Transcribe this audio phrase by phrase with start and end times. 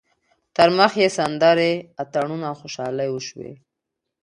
[0.55, 3.53] تر مخ یې سندرې، اتڼونه او خوشحالۍ وشوې.